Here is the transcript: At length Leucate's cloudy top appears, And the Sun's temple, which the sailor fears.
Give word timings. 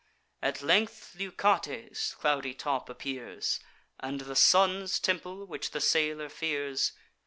At 0.41 0.63
length 0.63 1.15
Leucate's 1.19 2.15
cloudy 2.15 2.55
top 2.55 2.89
appears, 2.89 3.59
And 3.99 4.21
the 4.21 4.35
Sun's 4.35 4.99
temple, 4.99 5.45
which 5.45 5.69
the 5.69 5.79
sailor 5.79 6.27
fears. 6.27 6.93